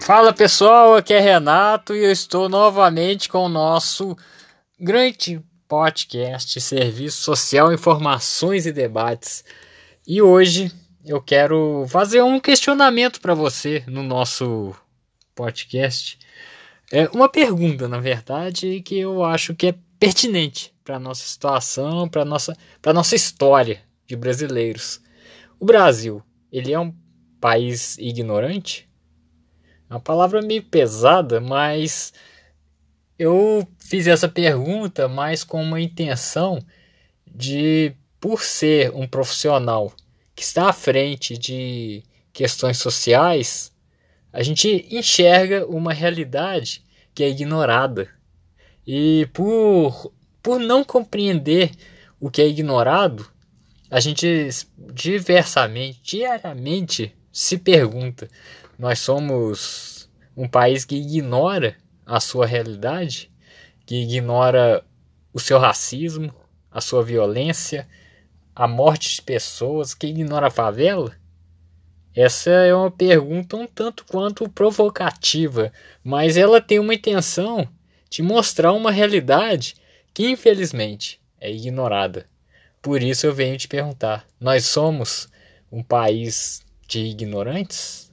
[0.00, 4.16] Fala pessoal, aqui é Renato e eu estou novamente com o nosso
[4.78, 9.44] grande podcast Serviço Social, Informações e Debates.
[10.06, 10.72] E hoje
[11.04, 14.74] eu quero fazer um questionamento para você no nosso
[15.34, 16.18] podcast.
[16.90, 22.24] É uma pergunta, na verdade, que eu acho que é pertinente para nossa situação, para
[22.24, 22.56] nossa,
[22.86, 25.00] nossa história de brasileiros.
[25.60, 26.92] O Brasil, ele é um
[27.38, 28.89] país ignorante?
[29.90, 32.12] É uma palavra meio pesada, mas
[33.18, 36.64] eu fiz essa pergunta mais com uma intenção
[37.26, 39.92] de, por ser um profissional
[40.32, 43.72] que está à frente de questões sociais,
[44.32, 48.08] a gente enxerga uma realidade que é ignorada.
[48.86, 51.72] E por, por não compreender
[52.20, 53.28] o que é ignorado,
[53.90, 54.48] a gente
[54.94, 58.28] diversamente, diariamente se pergunta:
[58.78, 63.30] nós somos um país que ignora a sua realidade,
[63.86, 64.84] que ignora
[65.32, 66.34] o seu racismo,
[66.70, 67.88] a sua violência,
[68.54, 71.14] a morte de pessoas, que ignora a favela?
[72.14, 75.72] Essa é uma pergunta um tanto quanto provocativa,
[76.02, 77.68] mas ela tem uma intenção
[78.08, 79.76] de mostrar uma realidade
[80.12, 82.26] que infelizmente é ignorada.
[82.82, 85.28] Por isso eu venho te perguntar: nós somos
[85.70, 88.12] um país de ignorantes?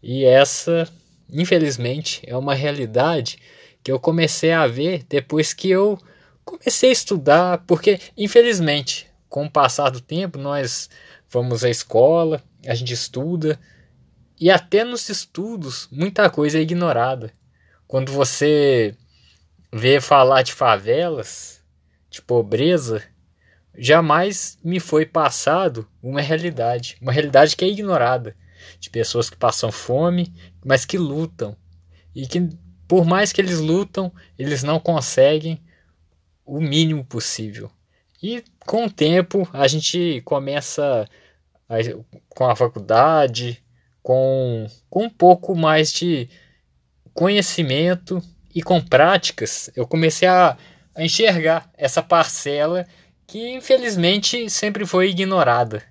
[0.00, 0.88] E essa,
[1.28, 3.38] infelizmente, é uma realidade
[3.82, 5.98] que eu comecei a ver depois que eu
[6.44, 10.88] comecei a estudar, porque infelizmente, com o passar do tempo, nós
[11.28, 13.58] vamos à escola, a gente estuda,
[14.40, 17.32] e até nos estudos muita coisa é ignorada.
[17.88, 18.94] Quando você
[19.72, 21.60] vê falar de favelas,
[22.08, 23.02] de pobreza,
[23.76, 28.36] jamais me foi passado uma realidade, uma realidade que é ignorada
[28.80, 30.32] de pessoas que passam fome,
[30.64, 31.56] mas que lutam.
[32.14, 32.48] E que,
[32.86, 35.60] por mais que eles lutam, eles não conseguem
[36.44, 37.70] o mínimo possível.
[38.22, 41.06] E com o tempo a gente começa
[41.68, 41.76] a,
[42.28, 43.62] com a faculdade,
[44.02, 46.28] com, com um pouco mais de
[47.12, 48.22] conhecimento
[48.54, 50.56] e com práticas, eu comecei a,
[50.94, 52.86] a enxergar essa parcela
[53.28, 55.84] que infelizmente sempre foi ignorada.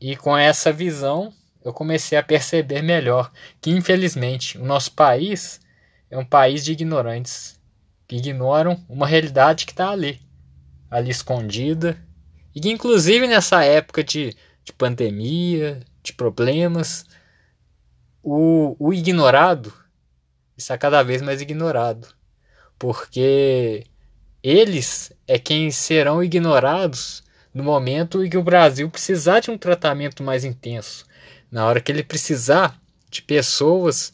[0.00, 1.34] E com essa visão,
[1.64, 5.60] eu comecei a perceber melhor que, infelizmente, o nosso país
[6.08, 7.60] é um país de ignorantes
[8.06, 10.20] que ignoram uma realidade que está ali,
[10.88, 11.98] ali escondida,
[12.54, 17.04] e que, inclusive, nessa época de, de pandemia, de problemas,
[18.22, 19.74] o, o ignorado
[20.56, 22.06] está cada vez mais ignorado,
[22.78, 23.84] porque
[24.48, 27.22] eles é quem serão ignorados
[27.52, 31.04] no momento em que o Brasil precisar de um tratamento mais intenso,
[31.50, 34.12] na hora que ele precisar de pessoas,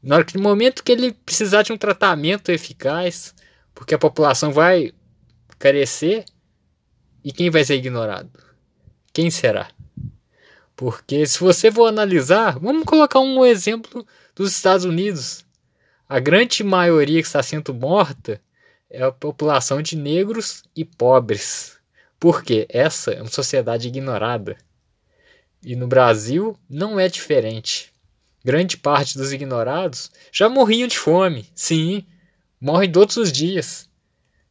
[0.00, 3.34] na hora que no momento que ele precisar de um tratamento eficaz,
[3.74, 4.92] porque a população vai
[5.58, 6.24] carecer
[7.24, 8.30] e quem vai ser ignorado?
[9.12, 9.68] Quem será?
[10.76, 15.44] Porque se você for analisar, vamos colocar um exemplo dos Estados Unidos.
[16.08, 18.40] A grande maioria que está sendo morta
[18.92, 21.78] é a população de negros e pobres.
[22.20, 24.56] Porque essa é uma sociedade ignorada.
[25.64, 27.90] E no Brasil não é diferente.
[28.44, 31.46] Grande parte dos ignorados já morriam de fome.
[31.54, 32.04] Sim,
[32.60, 33.88] morrem todos os dias.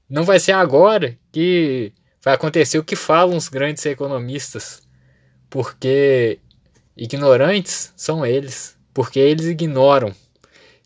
[0.09, 4.81] Não vai ser agora que vai acontecer o que falam os grandes economistas.
[5.49, 6.39] Porque
[6.97, 8.75] ignorantes são eles.
[8.93, 10.13] Porque eles ignoram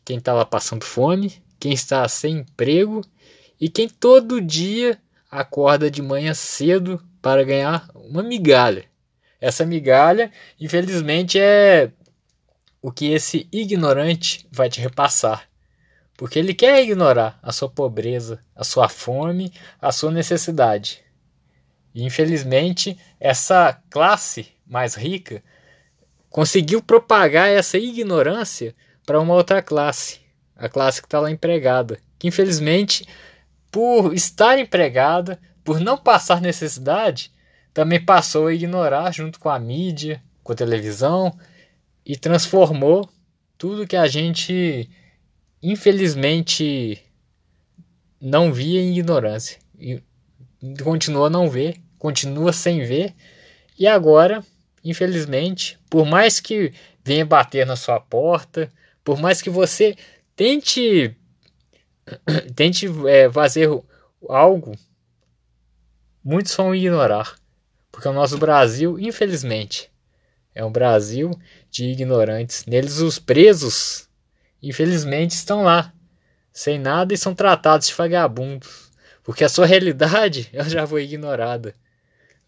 [0.04, 3.02] quem está lá passando fome, quem está sem emprego
[3.60, 5.00] e quem todo dia
[5.30, 8.86] acorda de manhã cedo para ganhar uma migalha.
[9.40, 11.92] Essa migalha, infelizmente, é
[12.82, 15.50] o que esse ignorante vai te repassar.
[16.18, 21.04] Porque ele quer ignorar a sua pobreza, a sua fome, a sua necessidade.
[21.94, 25.44] E infelizmente, essa classe mais rica
[26.30, 28.75] conseguiu propagar essa ignorância
[29.06, 30.19] para uma outra classe,
[30.56, 33.06] a classe que está lá empregada, que infelizmente,
[33.75, 37.30] por estar empregada, por não passar necessidade,
[37.74, 41.38] também passou a ignorar junto com a mídia, com a televisão
[42.06, 43.10] e transformou
[43.57, 44.89] tudo que a gente
[45.62, 47.04] infelizmente
[48.22, 49.60] não via em ignorância.
[49.77, 50.01] E
[50.81, 53.13] continua a não ver, continua sem ver.
[53.77, 54.42] E agora,
[54.86, 56.72] infelizmente, por mais que
[57.04, 58.72] venha bater na sua porta,
[59.04, 59.98] por mais que você
[60.33, 61.13] tente
[62.56, 63.69] tente é, fazer
[64.30, 64.78] algo,
[66.24, 67.36] muitos vão ignorar.
[67.92, 69.90] Porque o nosso Brasil, infelizmente,
[70.54, 71.31] é um Brasil
[71.69, 72.66] de ignorantes.
[72.66, 74.06] Neles os presos
[74.68, 75.94] infelizmente, estão lá,
[76.52, 78.92] sem nada e são tratados de vagabundos,
[79.24, 81.75] porque a sua realidade ela já foi ignorada.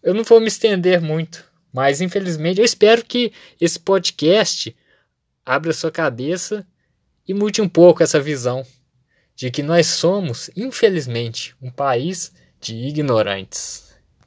[0.02, 4.76] Eu não vou me estender muito, mas infelizmente eu espero que esse podcast
[5.46, 6.66] abra sua cabeça
[7.26, 8.66] e mude um pouco essa visão
[9.38, 13.87] de que nós somos, infelizmente, um país de ignorantes.